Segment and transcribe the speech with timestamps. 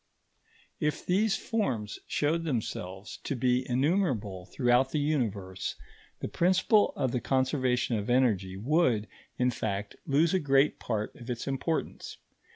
[0.79, 5.75] If these forms showed themselves to be innumerable throughout the Universe,
[6.21, 11.29] the principle of the conservation of energy would, in fact, lose a great part of
[11.29, 12.17] its importance.